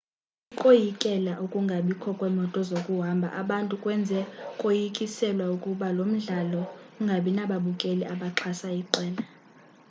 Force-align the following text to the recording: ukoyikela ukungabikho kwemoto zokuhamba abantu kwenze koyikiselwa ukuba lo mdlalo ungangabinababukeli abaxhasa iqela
ukoyikela 0.53 1.33
ukungabikho 1.45 2.09
kwemoto 2.19 2.59
zokuhamba 2.69 3.27
abantu 3.41 3.73
kwenze 3.83 4.19
koyikiselwa 4.59 5.45
ukuba 5.55 5.87
lo 5.97 6.03
mdlalo 6.11 6.61
ungangabinababukeli 6.99 8.03
abaxhasa 8.13 8.69
iqela 8.81 9.21